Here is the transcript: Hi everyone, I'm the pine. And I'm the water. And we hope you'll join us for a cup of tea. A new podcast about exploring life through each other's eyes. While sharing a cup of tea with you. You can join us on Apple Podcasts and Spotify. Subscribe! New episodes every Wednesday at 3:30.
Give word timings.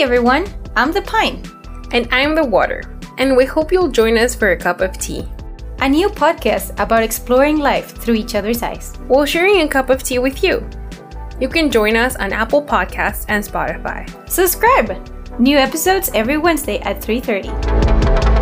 Hi 0.00 0.04
everyone, 0.04 0.46
I'm 0.76 0.92
the 0.92 1.02
pine. 1.02 1.42
And 1.92 2.08
I'm 2.10 2.34
the 2.34 2.42
water. 2.42 2.98
And 3.18 3.36
we 3.36 3.44
hope 3.44 3.70
you'll 3.70 3.90
join 3.90 4.16
us 4.16 4.34
for 4.34 4.52
a 4.52 4.56
cup 4.56 4.80
of 4.80 4.96
tea. 4.96 5.28
A 5.80 5.88
new 5.90 6.08
podcast 6.08 6.72
about 6.80 7.02
exploring 7.02 7.58
life 7.58 7.98
through 7.98 8.14
each 8.14 8.34
other's 8.34 8.62
eyes. 8.62 8.94
While 9.08 9.26
sharing 9.26 9.60
a 9.60 9.68
cup 9.68 9.90
of 9.90 10.02
tea 10.02 10.18
with 10.18 10.42
you. 10.42 10.66
You 11.38 11.50
can 11.50 11.70
join 11.70 11.96
us 11.96 12.16
on 12.16 12.32
Apple 12.32 12.64
Podcasts 12.64 13.26
and 13.28 13.44
Spotify. 13.44 14.08
Subscribe! 14.26 14.96
New 15.38 15.58
episodes 15.58 16.10
every 16.14 16.38
Wednesday 16.38 16.78
at 16.78 17.02
3:30. 17.02 18.39